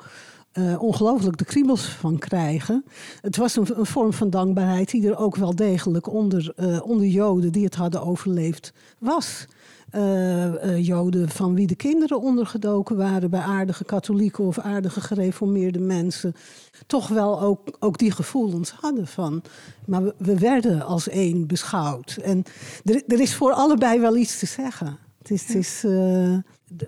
uh, 0.54 0.82
ongelooflijk 0.82 1.38
de 1.38 1.46
kriebels 1.46 1.86
van 1.86 2.18
krijgen. 2.18 2.86
Het 3.22 3.38
was 3.38 3.56
een, 3.56 3.68
een, 3.80 3.86
vorm 3.86 4.14
van 4.14 4.30
dankbaarheid 4.30 4.92
die 4.92 5.08
er 5.08 5.18
ook 5.18 5.36
wel 5.36 5.56
degelijk 5.56 6.08
onder, 6.08 6.54
uh, 6.60 6.86
onder 6.86 7.08
Joden 7.08 7.52
die 7.52 7.66
het 7.66 7.76
hadden 7.76 8.04
overleefd 8.04 8.74
was. 9.00 9.46
Uh, 9.96 10.86
Joden 10.86 11.30
van 11.30 11.56
wie 11.56 11.68
de 11.68 11.76
kinderen 11.76 12.22
ondergedoken 12.22 12.98
waren 12.98 13.30
bij 13.30 13.40
aardige 13.40 13.84
katholieken 13.84 14.44
of 14.44 14.60
aardige 14.60 15.02
gereformeerde 15.02 15.80
mensen, 15.80 16.36
toch 16.88 17.08
wel 17.08 17.42
ook, 17.42 17.78
ook 17.80 17.98
die 17.98 18.12
gevoelens 18.12 18.72
hadden 18.72 19.08
van. 19.08 19.42
Maar 19.86 20.04
we, 20.04 20.14
we 20.18 20.38
werden 20.38 20.82
als 20.86 21.10
één 21.10 21.48
beschouwd. 21.48 22.18
En 22.22 22.44
er, 22.84 23.04
er 23.08 23.20
is 23.20 23.36
voor 23.36 23.52
allebei 23.52 24.00
wel 24.00 24.16
iets 24.16 24.40
te 24.40 24.46
zeggen. 24.46 24.98
Het 25.18 25.32
is, 25.32 25.48
het 25.48 25.56
is 25.56 25.84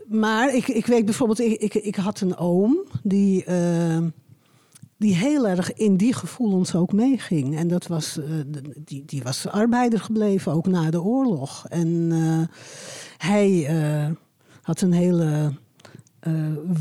maar 0.07 0.55
ik, 0.55 0.67
ik 0.67 0.85
weet 0.85 1.05
bijvoorbeeld, 1.05 1.39
ik, 1.39 1.61
ik, 1.61 1.73
ik 1.73 1.95
had 1.95 2.19
een 2.21 2.37
oom 2.37 2.77
die, 3.03 3.45
uh, 3.49 3.97
die 4.97 5.15
heel 5.15 5.47
erg 5.47 5.73
in 5.73 5.97
die 5.97 6.13
gevoelens 6.13 6.75
ook 6.75 6.91
meeging. 6.91 7.57
En 7.57 7.67
dat 7.67 7.87
was, 7.87 8.17
uh, 8.17 8.25
die, 8.77 9.03
die 9.05 9.23
was 9.23 9.47
arbeider 9.47 9.99
gebleven, 9.99 10.51
ook 10.51 10.67
na 10.67 10.89
de 10.89 11.01
oorlog. 11.01 11.65
En 11.69 11.87
uh, 12.11 12.41
hij 13.17 13.69
had 14.61 14.81
een 14.81 14.93
hele 14.93 15.53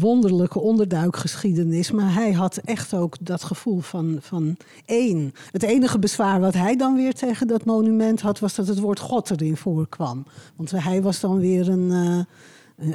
wonderlijke 0.00 0.60
onderduikgeschiedenis. 0.60 1.90
Maar 1.90 2.14
hij 2.14 2.32
had 2.32 2.56
echt 2.56 2.94
ook 2.94 3.16
dat 3.20 3.44
gevoel 3.44 3.80
van, 3.80 4.18
van 4.20 4.56
één. 4.84 5.32
Het 5.50 5.62
enige 5.62 5.98
bezwaar 5.98 6.40
wat 6.40 6.54
hij 6.54 6.76
dan 6.76 6.96
weer 6.96 7.14
tegen 7.14 7.46
dat 7.46 7.64
monument 7.64 8.20
had, 8.20 8.38
was 8.38 8.54
dat 8.54 8.66
het 8.66 8.78
woord 8.78 9.00
God 9.00 9.30
erin 9.30 9.56
voorkwam. 9.56 10.24
Want 10.56 10.70
hij 10.70 11.02
was 11.02 11.20
dan 11.20 11.38
weer 11.38 11.68
een 11.68 12.26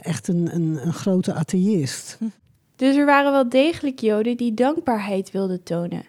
echt 0.01 0.27
een, 0.27 0.55
een, 0.55 0.79
een 0.85 0.93
grote 0.93 1.33
atheïst. 1.33 2.17
Dus 2.75 2.95
er 2.95 3.05
waren 3.05 3.31
wel 3.31 3.49
degelijk 3.49 3.99
Joden 3.99 4.37
die 4.37 4.53
dankbaarheid 4.53 5.31
wilden 5.31 5.63
tonen. 5.63 6.05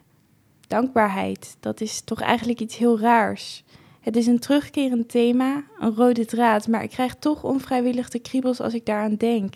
Dankbaarheid, 0.66 1.56
dat 1.60 1.80
is 1.80 2.00
toch 2.00 2.20
eigenlijk 2.20 2.60
iets 2.60 2.76
heel 2.76 3.00
raars. 3.00 3.64
Het 4.00 4.16
is 4.16 4.26
een 4.26 4.38
terugkerend 4.38 5.08
thema, 5.08 5.64
een 5.78 5.94
rode 5.94 6.24
draad, 6.24 6.68
maar 6.68 6.82
ik 6.82 6.90
krijg 6.90 7.14
toch 7.14 7.44
onvrijwillig 7.44 8.08
de 8.08 8.18
kriebels 8.18 8.60
als 8.60 8.74
ik 8.74 8.86
daaraan 8.86 9.16
denk. 9.16 9.54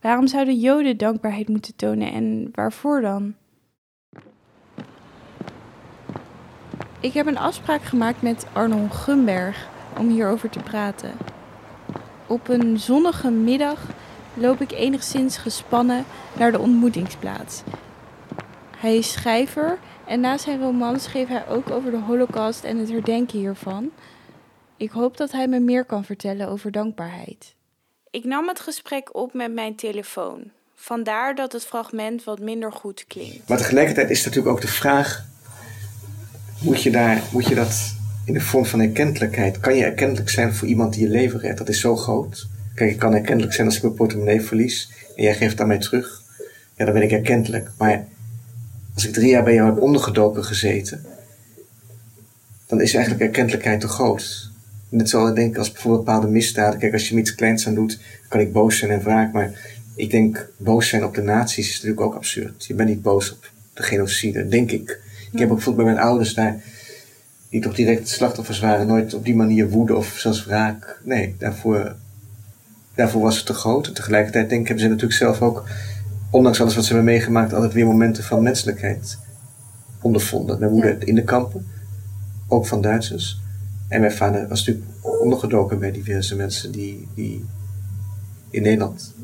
Waarom 0.00 0.26
zouden 0.26 0.58
Joden 0.58 0.96
dankbaarheid 0.96 1.48
moeten 1.48 1.76
tonen 1.76 2.12
en 2.12 2.48
waarvoor 2.52 3.00
dan? 3.00 3.34
Ik 7.00 7.12
heb 7.12 7.26
een 7.26 7.38
afspraak 7.38 7.82
gemaakt 7.82 8.22
met 8.22 8.46
Arnon 8.52 8.90
Gumberg 8.90 9.68
om 9.98 10.08
hierover 10.08 10.50
te 10.50 10.58
praten. 10.58 11.12
Op 12.26 12.48
een 12.48 12.78
zonnige 12.78 13.30
middag 13.30 13.86
loop 14.34 14.60
ik 14.60 14.72
enigszins 14.72 15.36
gespannen 15.36 16.04
naar 16.38 16.52
de 16.52 16.58
ontmoetingsplaats. 16.58 17.62
Hij 18.76 18.96
is 18.96 19.12
schrijver 19.12 19.78
en 20.06 20.20
na 20.20 20.38
zijn 20.38 20.60
roman 20.60 21.00
schreef 21.00 21.28
hij 21.28 21.48
ook 21.48 21.70
over 21.70 21.90
de 21.90 21.96
Holocaust 21.96 22.64
en 22.64 22.78
het 22.78 22.90
herdenken 22.90 23.38
hiervan. 23.38 23.90
Ik 24.76 24.90
hoop 24.90 25.16
dat 25.16 25.32
hij 25.32 25.48
me 25.48 25.60
meer 25.60 25.84
kan 25.84 26.04
vertellen 26.04 26.48
over 26.48 26.72
dankbaarheid. 26.72 27.54
Ik 28.10 28.24
nam 28.24 28.48
het 28.48 28.60
gesprek 28.60 29.14
op 29.16 29.34
met 29.34 29.52
mijn 29.52 29.74
telefoon. 29.74 30.50
Vandaar 30.74 31.34
dat 31.34 31.52
het 31.52 31.64
fragment 31.64 32.24
wat 32.24 32.38
minder 32.38 32.72
goed 32.72 33.04
klinkt. 33.06 33.48
Maar 33.48 33.58
tegelijkertijd 33.58 34.10
is 34.10 34.24
natuurlijk 34.24 34.54
ook 34.54 34.60
de 34.60 34.68
vraag: 34.68 35.24
moet 36.60 36.82
je, 36.82 36.90
daar, 36.90 37.22
moet 37.32 37.48
je 37.48 37.54
dat 37.54 37.94
in 38.24 38.32
de 38.32 38.40
vorm 38.40 38.66
van 38.66 38.80
erkentelijkheid? 38.80 39.60
Kan 39.60 39.76
je 39.76 39.84
erkentelijk 39.84 40.30
zijn 40.30 40.54
voor 40.54 40.68
iemand 40.68 40.92
die 40.94 41.02
je 41.02 41.08
leven 41.08 41.40
redt? 41.40 41.58
Dat 41.58 41.68
is 41.68 41.80
zo 41.80 41.96
groot. 41.96 42.46
Kijk, 42.74 42.90
ik 42.90 42.98
kan 42.98 43.14
erkentelijk 43.14 43.54
zijn 43.54 43.66
als 43.66 43.76
ik 43.76 43.82
mijn 43.82 43.94
portemonnee 43.94 44.40
verlies 44.40 44.92
en 45.16 45.22
jij 45.22 45.34
geeft 45.34 45.50
het 45.50 45.60
aan 45.60 45.66
mij 45.66 45.78
terug. 45.78 46.22
Ja, 46.76 46.84
dan 46.84 46.94
ben 46.94 47.02
ik 47.02 47.10
erkentelijk. 47.10 47.70
Maar 47.78 48.04
als 48.94 49.06
ik 49.06 49.12
drie 49.12 49.28
jaar 49.28 49.44
bij 49.44 49.54
jou 49.54 49.74
heb 49.74 49.82
ondergedoken 49.82 50.44
gezeten, 50.44 51.04
dan 52.66 52.80
is 52.80 52.94
eigenlijk 52.94 53.24
erkentelijkheid 53.24 53.80
te 53.80 53.88
groot. 53.88 54.50
Net 54.88 55.08
zoals 55.08 55.28
ik 55.28 55.36
denk 55.36 55.56
als 55.56 55.72
bijvoorbeeld 55.72 56.04
bepaalde 56.04 56.28
misdaden. 56.28 56.78
Kijk, 56.78 56.92
als 56.92 57.08
je 57.08 57.14
me 57.14 57.20
iets 57.20 57.34
kleins 57.34 57.66
aan 57.66 57.74
doet, 57.74 57.98
kan 58.28 58.40
ik 58.40 58.52
boos 58.52 58.78
zijn 58.78 58.90
en 58.90 59.02
wraak. 59.02 59.32
Maar 59.32 59.52
ik 59.94 60.10
denk, 60.10 60.50
boos 60.56 60.88
zijn 60.88 61.04
op 61.04 61.14
de 61.14 61.22
nazi's 61.22 61.68
is 61.68 61.74
natuurlijk 61.74 62.00
ook 62.00 62.14
absurd. 62.14 62.64
Je 62.64 62.74
bent 62.74 62.88
niet 62.88 63.02
boos 63.02 63.32
op 63.32 63.50
de 63.74 63.82
genocide, 63.82 64.48
denk 64.48 64.70
ik. 64.70 65.00
Ik 65.32 65.38
heb 65.38 65.48
ook 65.48 65.54
bijvoorbeeld 65.54 65.86
bij 65.86 65.94
mijn 65.94 66.06
ouders 66.06 66.34
daar, 66.34 66.62
die 67.54 67.62
toch 67.62 67.74
direct 67.74 68.08
slachtoffers 68.08 68.60
waren, 68.60 68.86
nooit 68.86 69.14
op 69.14 69.24
die 69.24 69.36
manier 69.36 69.68
woede 69.68 69.96
of 69.96 70.06
zelfs 70.06 70.44
wraak. 70.44 71.00
Nee, 71.04 71.34
daarvoor, 71.38 71.94
daarvoor 72.94 73.22
was 73.22 73.36
het 73.36 73.46
te 73.46 73.52
groot. 73.52 73.86
En 73.86 73.94
tegelijkertijd 73.94 74.48
denk 74.48 74.60
ik, 74.60 74.66
hebben 74.66 74.84
ze 74.84 74.90
natuurlijk 74.90 75.18
zelf 75.18 75.42
ook, 75.42 75.64
ondanks 76.30 76.60
alles 76.60 76.74
wat 76.74 76.84
ze 76.84 76.94
hebben 76.94 77.12
meegemaakt, 77.12 77.52
altijd 77.52 77.72
weer 77.72 77.86
momenten 77.86 78.24
van 78.24 78.42
menselijkheid 78.42 79.18
ondervonden. 80.02 80.58
Mijn 80.58 80.72
moeder 80.72 81.06
in 81.06 81.14
de 81.14 81.24
kampen, 81.24 81.66
ook 82.48 82.66
van 82.66 82.80
Duitsers. 82.80 83.40
En 83.88 84.00
mijn 84.00 84.12
vader 84.12 84.48
was 84.48 84.58
natuurlijk 84.66 84.86
ondergedoken 85.00 85.78
bij 85.78 85.92
diverse 85.92 86.36
mensen 86.36 86.72
die, 86.72 87.08
die 87.14 87.44
in 88.50 88.62
Nederland, 88.62 89.14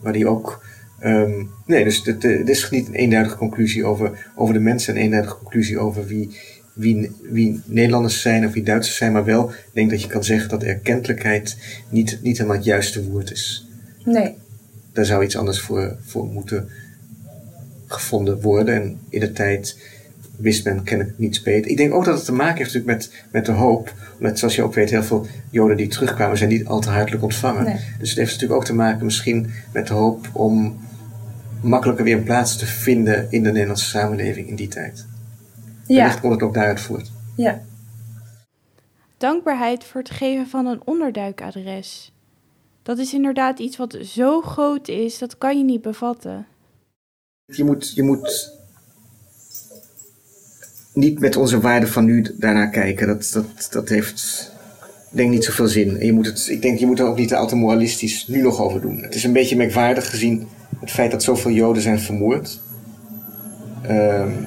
waar 0.00 0.12
die 0.12 0.28
ook. 0.28 0.64
Um, 1.04 1.50
nee, 1.66 1.84
dus 1.84 2.04
het, 2.04 2.22
het, 2.22 2.48
is 2.48 2.70
niet 2.70 2.86
een 2.86 2.94
eenduidige 2.94 3.36
conclusie 3.36 3.84
over, 3.84 4.30
over 4.34 4.54
de 4.54 4.60
mensen, 4.60 4.96
een 4.96 5.02
eenduidige 5.02 5.36
conclusie 5.36 5.78
over 5.78 6.06
wie, 6.06 6.36
wie, 6.72 7.10
wie 7.22 7.60
Nederlanders 7.64 8.20
zijn 8.20 8.46
of 8.46 8.52
wie 8.52 8.62
Duitsers 8.62 8.96
zijn, 8.96 9.12
maar 9.12 9.24
wel 9.24 9.50
ik 9.50 9.70
denk 9.72 9.90
dat 9.90 10.02
je 10.02 10.08
kan 10.08 10.24
zeggen 10.24 10.48
dat 10.48 10.62
erkentelijkheid 10.62 11.56
niet, 11.88 12.18
niet 12.22 12.36
helemaal 12.36 12.56
het 12.56 12.66
juiste 12.66 13.04
woord 13.04 13.30
is. 13.30 13.66
Nee. 14.04 14.34
Daar 14.92 15.04
zou 15.04 15.24
iets 15.24 15.36
anders 15.36 15.60
voor, 15.60 15.96
voor 16.04 16.26
moeten 16.26 16.68
gevonden 17.86 18.40
worden. 18.40 18.74
En 18.74 18.98
in 19.08 19.20
de 19.20 19.32
tijd 19.32 19.78
wist 20.36 20.64
men 20.64 20.82
kennelijk 20.82 21.18
niets 21.18 21.42
beter. 21.42 21.70
Ik 21.70 21.76
denk 21.76 21.94
ook 21.94 22.04
dat 22.04 22.16
het 22.16 22.24
te 22.24 22.32
maken 22.32 22.56
heeft 22.56 22.74
natuurlijk 22.74 22.98
met, 22.98 23.24
met 23.30 23.46
de 23.46 23.52
hoop. 23.52 23.94
Omdat, 24.18 24.38
zoals 24.38 24.54
je 24.54 24.62
ook 24.62 24.74
weet, 24.74 24.90
heel 24.90 25.02
veel 25.02 25.26
Joden 25.50 25.76
die 25.76 25.88
terugkwamen 25.88 26.38
zijn 26.38 26.50
niet 26.50 26.66
al 26.66 26.80
te 26.80 26.90
hartelijk 26.90 27.22
ontvangen. 27.22 27.64
Dus 27.98 28.08
het 28.08 28.18
heeft 28.18 28.32
natuurlijk 28.32 28.60
ook 28.60 28.66
te 28.66 28.74
maken 28.74 29.04
misschien 29.04 29.50
met 29.72 29.86
de 29.86 29.94
hoop 29.94 30.28
om 30.32 30.80
makkelijker 31.60 32.04
weer 32.04 32.16
een 32.16 32.22
plaats 32.22 32.56
te 32.56 32.66
vinden 32.66 33.26
in 33.30 33.42
de 33.42 33.52
Nederlandse 33.52 33.88
samenleving 33.88 34.48
in 34.48 34.56
die 34.56 34.68
tijd. 34.68 35.06
Ja. 35.92 35.98
Wellicht 35.98 36.20
komt 36.20 36.32
het 36.32 36.42
ook 36.42 36.54
daaruit 36.54 36.80
voort. 36.80 37.10
Ja. 37.36 37.62
Dankbaarheid 39.16 39.84
voor 39.84 40.00
het 40.00 40.10
geven 40.10 40.46
van 40.46 40.66
een 40.66 40.80
onderduikadres. 40.84 42.12
Dat 42.82 42.98
is 42.98 43.14
inderdaad 43.14 43.58
iets 43.58 43.76
wat 43.76 43.98
zo 44.02 44.40
groot 44.40 44.88
is, 44.88 45.18
dat 45.18 45.38
kan 45.38 45.58
je 45.58 45.64
niet 45.64 45.82
bevatten. 45.82 46.46
Je 47.44 47.64
moet, 47.64 47.94
je 47.94 48.02
moet 48.02 48.52
niet 50.92 51.20
met 51.20 51.36
onze 51.36 51.60
waarden 51.60 51.88
van 51.88 52.04
nu 52.04 52.34
daarnaar 52.38 52.70
kijken. 52.70 53.06
Dat, 53.06 53.30
dat, 53.32 53.68
dat 53.70 53.88
heeft, 53.88 54.52
denk 55.10 55.30
niet 55.30 55.44
zoveel 55.44 55.68
zin. 55.68 55.98
En 55.98 56.06
je 56.06 56.12
moet 56.12 56.26
het, 56.26 56.48
ik 56.48 56.62
denk, 56.62 56.78
je 56.78 56.86
moet 56.86 56.98
er 56.98 57.06
ook 57.06 57.16
niet 57.16 57.34
al 57.34 57.46
te 57.46 57.56
moralistisch 57.56 58.26
nu 58.26 58.42
nog 58.42 58.60
over 58.60 58.80
doen. 58.80 59.02
Het 59.02 59.14
is 59.14 59.24
een 59.24 59.32
beetje 59.32 59.56
merkwaardig 59.56 60.10
gezien 60.10 60.48
het 60.80 60.90
feit 60.90 61.10
dat 61.10 61.22
zoveel 61.22 61.50
Joden 61.50 61.82
zijn 61.82 62.00
vermoord. 62.00 62.60
Um, 63.90 64.46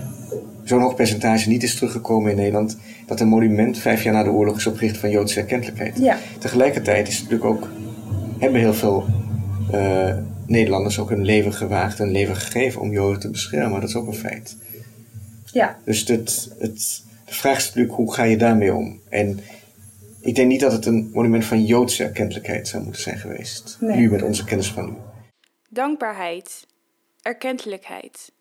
Zo'n 0.66 0.82
hoog 0.82 0.96
percentage 0.96 1.50
niet 1.50 1.64
is 1.64 1.76
teruggekomen 1.76 2.32
in 2.32 2.38
Nederland. 2.38 2.78
Dat 3.06 3.20
een 3.20 3.28
monument 3.28 3.78
vijf 3.78 4.04
jaar 4.04 4.14
na 4.14 4.24
de 4.24 4.30
oorlog 4.30 4.58
is 4.58 4.68
opgericht 4.68 4.98
van 4.98 5.10
Joodse 5.10 5.40
erkentelijkheid. 5.40 5.98
Ja. 5.98 6.18
Tegelijkertijd 6.40 7.08
is 7.08 7.18
het 7.18 7.30
natuurlijk 7.30 7.52
ook, 7.52 7.70
hebben 8.40 8.60
heel 8.60 8.74
veel 8.74 9.06
uh, 9.74 10.16
Nederlanders 10.48 11.00
ook 11.00 11.10
hun 11.10 11.26
leven 11.26 11.54
gewaagd 11.54 12.00
en 12.00 12.12
leven 12.12 12.36
gegeven 12.36 12.82
om 12.82 12.92
Joden 12.92 13.20
te 13.20 13.30
beschermen. 13.30 13.80
Dat 13.80 13.90
is 13.90 13.96
ook 13.96 14.08
een 14.08 14.14
feit. 14.14 14.58
Ja. 15.52 15.78
Dus 15.84 16.08
het, 16.08 16.52
het, 16.60 17.04
de 17.26 17.34
vraag 17.34 17.58
is 17.58 17.66
natuurlijk, 17.66 17.96
hoe 17.96 18.14
ga 18.14 18.24
je 18.24 18.38
daarmee 18.38 18.74
om? 18.74 19.00
En 19.10 19.40
ik 20.20 20.36
denk 20.36 20.48
niet 20.48 20.60
dat 20.60 20.72
het 20.72 20.86
een 20.86 21.10
monument 21.14 21.46
van 21.46 21.66
Joodse 21.66 22.04
erkentelijkheid 22.04 22.68
zou 22.68 22.84
moeten 22.84 23.02
zijn 23.02 23.18
geweest. 23.18 23.78
Nee. 23.80 23.98
Nu 23.98 24.10
met 24.10 24.22
onze 24.22 24.44
kennis 24.46 24.72
van 24.72 24.86
nu. 24.86 24.94
Dankbaarheid. 25.70 26.68
Erkentelijkheid. 27.22 28.32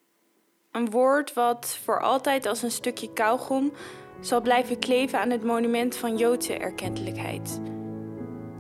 Een 0.74 0.90
woord 0.90 1.34
wat 1.34 1.78
voor 1.84 2.00
altijd 2.00 2.46
als 2.46 2.62
een 2.62 2.70
stukje 2.70 3.12
kauwgom 3.12 3.72
zal 4.20 4.40
blijven 4.40 4.78
kleven 4.78 5.20
aan 5.20 5.30
het 5.30 5.44
monument 5.44 5.96
van 5.96 6.16
Joodse 6.16 6.56
erkentelijkheid. 6.56 7.60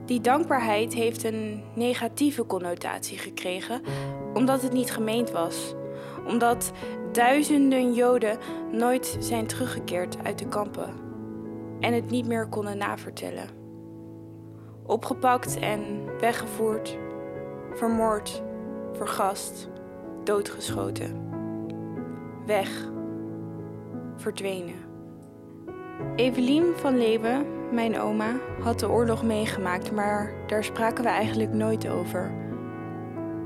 Die 0.04 0.20
dankbaarheid 0.20 0.94
heeft 0.94 1.24
een 1.24 1.64
negatieve 1.74 2.46
connotatie 2.46 3.18
gekregen 3.18 3.82
omdat 4.34 4.62
het 4.62 4.72
niet 4.72 4.90
gemeend 4.90 5.30
was. 5.30 5.74
Omdat 6.26 6.72
duizenden 7.12 7.94
Joden 7.94 8.38
nooit 8.72 9.16
zijn 9.20 9.46
teruggekeerd 9.46 10.16
uit 10.24 10.38
de 10.38 10.48
kampen 10.48 10.94
en 11.80 11.92
het 11.92 12.10
niet 12.10 12.26
meer 12.26 12.48
konden 12.48 12.78
navertellen. 12.78 13.48
Opgepakt 14.86 15.58
en 15.58 16.04
weggevoerd, 16.18 16.98
vermoord, 17.72 18.42
vergast, 18.92 19.68
doodgeschoten. 20.24 21.33
Weg. 22.46 22.90
Verdwenen. 24.16 24.74
Evelien 26.16 26.64
van 26.76 26.98
Leeuwen, 26.98 27.46
mijn 27.72 27.98
oma, 27.98 28.36
had 28.60 28.80
de 28.80 28.90
oorlog 28.90 29.22
meegemaakt, 29.22 29.92
maar 29.92 30.32
daar 30.46 30.64
spraken 30.64 31.04
we 31.04 31.10
eigenlijk 31.10 31.52
nooit 31.52 31.88
over. 31.88 32.32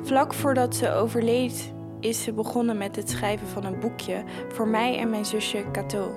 Vlak 0.02 0.34
voordat 0.34 0.74
ze 0.74 0.92
overleed 0.92 1.72
is 2.00 2.22
ze 2.22 2.32
begonnen 2.32 2.78
met 2.78 2.96
het 2.96 3.10
schrijven 3.10 3.46
van 3.46 3.64
een 3.64 3.80
boekje 3.80 4.24
voor 4.48 4.68
mij 4.68 4.98
en 4.98 5.10
mijn 5.10 5.24
zusje 5.24 5.64
Cato. 5.72 6.10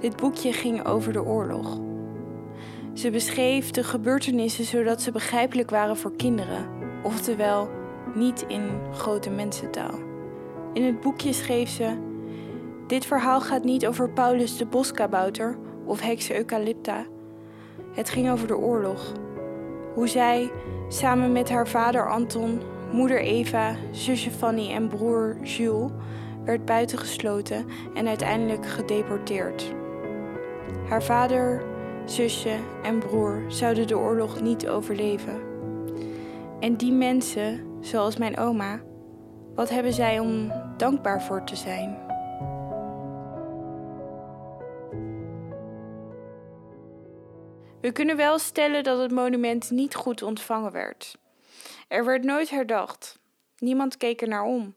Dit 0.00 0.16
boekje 0.16 0.52
ging 0.52 0.84
over 0.84 1.12
de 1.12 1.24
oorlog. 1.24 1.78
Ze 2.92 3.10
beschreef 3.10 3.70
de 3.70 3.84
gebeurtenissen 3.84 4.64
zodat 4.64 5.02
ze 5.02 5.10
begrijpelijk 5.10 5.70
waren 5.70 5.96
voor 5.96 6.16
kinderen, 6.16 6.68
oftewel 7.02 7.68
niet 8.14 8.44
in 8.48 8.80
grote 8.92 9.30
mensentaal. 9.30 10.05
In 10.76 10.84
het 10.84 11.00
boekje 11.00 11.32
schreef 11.32 11.68
ze: 11.68 11.96
Dit 12.86 13.06
verhaal 13.06 13.40
gaat 13.40 13.64
niet 13.64 13.86
over 13.86 14.10
Paulus 14.10 14.56
de 14.56 14.66
boskabouter 14.66 15.58
of 15.84 16.00
heks 16.00 16.32
Eucalypta. 16.32 17.06
Het 17.92 18.10
ging 18.10 18.30
over 18.30 18.46
de 18.46 18.56
oorlog. 18.56 19.12
Hoe 19.94 20.08
zij, 20.08 20.50
samen 20.88 21.32
met 21.32 21.48
haar 21.50 21.68
vader 21.68 22.10
Anton, 22.10 22.60
moeder 22.92 23.20
Eva, 23.20 23.74
zusje 23.90 24.30
Fanny 24.30 24.70
en 24.70 24.88
broer 24.88 25.36
Jules, 25.42 25.90
werd 26.44 26.64
buitengesloten 26.64 27.66
en 27.94 28.08
uiteindelijk 28.08 28.66
gedeporteerd. 28.66 29.74
Haar 30.88 31.02
vader, 31.02 31.62
zusje 32.04 32.56
en 32.82 32.98
broer 32.98 33.42
zouden 33.48 33.86
de 33.86 33.98
oorlog 33.98 34.40
niet 34.40 34.68
overleven. 34.68 35.40
En 36.60 36.76
die 36.76 36.92
mensen, 36.92 37.60
zoals 37.80 38.16
mijn 38.16 38.38
oma, 38.38 38.80
wat 39.54 39.68
hebben 39.68 39.92
zij 39.92 40.18
om 40.18 40.52
dankbaar 40.78 41.22
voor 41.22 41.44
te 41.44 41.56
zijn? 41.56 42.04
We 47.80 47.92
kunnen 47.92 48.16
wel 48.16 48.38
stellen 48.38 48.84
dat 48.84 48.98
het 48.98 49.10
monument 49.10 49.70
niet 49.70 49.94
goed 49.94 50.22
ontvangen 50.22 50.72
werd. 50.72 51.16
Er 51.88 52.04
werd 52.04 52.24
nooit 52.24 52.50
herdacht. 52.50 53.18
Niemand 53.58 53.96
keek 53.96 54.22
er 54.22 54.28
naar 54.28 54.44
om. 54.44 54.74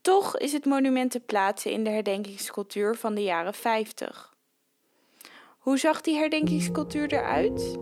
Toch 0.00 0.36
is 0.36 0.52
het 0.52 0.64
monument 0.64 1.10
te 1.10 1.20
plaatsen 1.20 1.70
in 1.70 1.84
de 1.84 1.90
herdenkingscultuur 1.90 2.94
van 2.94 3.14
de 3.14 3.22
jaren 3.22 3.54
50. 3.54 4.34
Hoe 5.58 5.78
zag 5.78 6.00
die 6.00 6.16
herdenkingscultuur 6.16 7.12
eruit? 7.12 7.76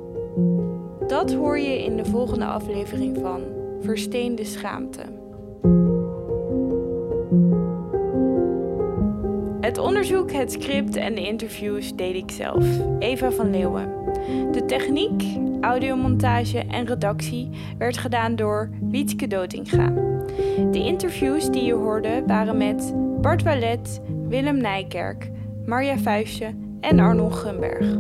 Dat 1.09 1.33
hoor 1.33 1.59
je 1.59 1.85
in 1.85 1.97
de 1.97 2.05
volgende 2.05 2.45
aflevering 2.45 3.19
van 3.21 3.45
Versteende 3.81 4.45
Schaamte. 4.45 5.24
Het 9.75 9.83
onderzoek, 9.83 10.33
het 10.33 10.53
script 10.53 10.97
en 10.97 11.15
de 11.15 11.27
interviews 11.27 11.95
deed 11.97 12.15
ik 12.15 12.31
zelf, 12.31 12.65
Eva 12.99 13.31
van 13.31 13.51
Leeuwen. 13.51 13.89
De 14.53 14.65
techniek, 14.67 15.25
audiomontage 15.61 16.59
en 16.59 16.87
redactie 16.87 17.51
werd 17.79 17.97
gedaan 17.97 18.37
door 18.37 18.71
Wietske 18.81 19.27
Dotinga. 19.27 19.93
De 20.71 20.79
interviews 20.79 21.51
die 21.51 21.65
je 21.65 21.73
hoorde 21.73 22.23
waren 22.27 22.57
met 22.57 22.95
Bart 23.21 23.43
Wallet, 23.43 24.01
Willem 24.29 24.57
Nijkerk, 24.57 25.31
Marja 25.67 25.99
Vuistje 25.99 26.55
en 26.81 26.99
Arnold 26.99 27.35
Gunberg. 27.35 27.97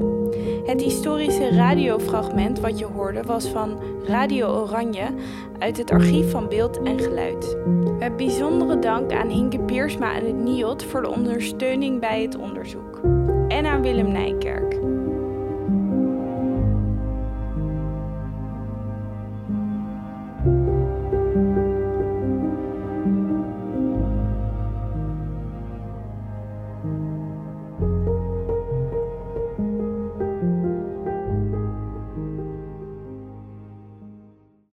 Het 0.64 0.80
historische 0.80 1.48
radiofragment 1.48 2.60
wat 2.60 2.78
je 2.78 2.84
hoorde 2.84 3.22
was 3.22 3.48
van 3.48 3.78
Radio 4.04 4.46
Oranje 4.46 5.06
uit 5.58 5.76
het 5.76 5.90
archief 5.90 6.30
van 6.30 6.48
Beeld 6.48 6.82
en 6.82 6.98
Geluid. 7.00 7.56
Met 7.98 8.16
bijzondere 8.16 8.78
dank 8.78 9.12
aan 9.12 9.28
Hinke 9.28 9.58
Piersma 9.58 10.16
en 10.16 10.26
het 10.26 10.36
NIOT 10.36 10.84
voor 10.84 11.02
de 11.02 11.10
ondersteuning 11.10 12.00
bij 12.00 12.22
het 12.22 12.36
onderzoek. 12.36 13.00
En 13.48 13.66
aan 13.66 13.82
Willem 13.82 14.12
Nijkerk. 14.12 14.63